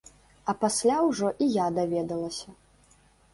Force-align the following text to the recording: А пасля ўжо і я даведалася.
А 0.53 0.53
пасля 0.63 0.95
ўжо 1.09 1.29
і 1.47 1.51
я 1.57 1.67
даведалася. 1.77 2.49